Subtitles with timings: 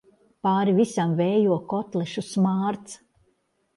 [0.45, 2.97] Pāri visam vējo kotlešu smārds.